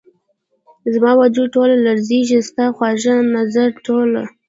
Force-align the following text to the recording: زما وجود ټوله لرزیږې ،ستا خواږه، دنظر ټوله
زما 0.93 1.11
وجود 1.21 1.47
ټوله 1.55 1.75
لرزیږې 1.85 2.39
،ستا 2.49 2.65
خواږه، 2.75 3.15
دنظر 3.33 3.69
ټوله 3.85 4.23